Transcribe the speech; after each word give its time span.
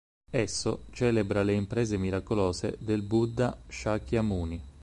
Esso 0.31 0.85
celebra 0.91 1.43
le 1.43 1.53
imprese 1.53 1.95
miracolose 1.95 2.75
del 2.79 3.03
Buddha 3.03 3.55
Shakyamuni. 3.69 4.59